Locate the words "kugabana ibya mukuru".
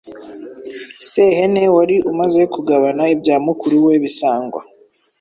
2.53-3.75